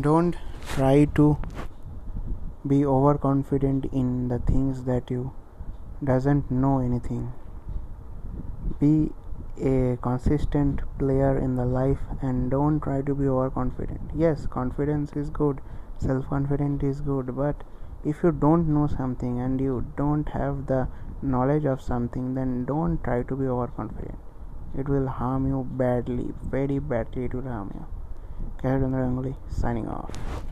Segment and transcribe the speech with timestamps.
[0.00, 0.36] don't
[0.74, 1.36] try to
[2.66, 5.32] be overconfident in the things that you
[6.04, 7.32] doesn't know anything.
[8.78, 9.10] Be
[9.60, 14.00] a consistent player in the life and don't try to be overconfident.
[14.14, 15.60] Yes confidence is good.
[15.98, 17.34] Self confidence is good.
[17.34, 17.64] But
[18.04, 20.86] if you don't know something and you don't have the
[21.22, 24.18] knowledge of something then don't try to be overconfident.
[24.78, 27.97] It will harm you badly very badly it will harm you
[28.62, 30.44] Ganguly signing off